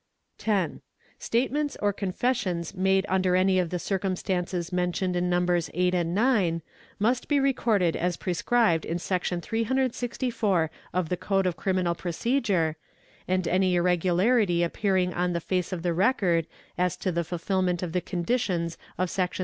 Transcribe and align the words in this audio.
10. 0.39 0.81
Statements 1.19 1.77
or 1.79 1.93
confessions 1.93 2.73
made 2.73 3.05
under 3.07 3.35
any 3.35 3.59
of 3.59 3.69
the 3.69 3.77
circumstances_ 3.77 4.69
mentioned 4.73 5.15
in 5.15 5.29
Nos. 5.29 5.69
8 5.75 5.93
and 5.93 6.15
9 6.15 6.63
must 6.97 7.27
be 7.27 7.39
recorded 7.39 7.95
as 7.95 8.17
prescribed 8.17 8.83
in 8.83 8.97
Sec. 8.97 9.25
364 9.43 10.71
of' 10.91 11.09
the 11.09 11.17
Code 11.17 11.45
of 11.45 11.55
Criminal 11.55 11.93
Procedure, 11.93 12.77
and 13.27 13.47
any 13.47 13.75
irregularity 13.75 14.63
appearing 14.63 15.13
on 15.13 15.33
the 15.33 15.39
face 15.39 15.71
of 15.71 15.83
the 15.83 15.93
record 15.93 16.47
as 16.79 16.97
to 16.97 17.11
the 17.11 17.23
fulfilment 17.23 17.83
of 17.83 17.91
the 17.91 18.01
conditions 18.01 18.79
of 18.97 19.07
Secs. 19.07 19.39